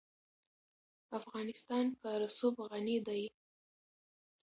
افغانستان 1.19 1.85
په 2.01 2.09
رسوب 2.21 2.55
غني 2.69 2.97
دی. 3.07 3.23